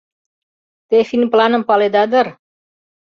Те 0.89 0.97
«финпланым» 1.09 1.63
паледа 1.69 2.03
дыр? 2.11 2.27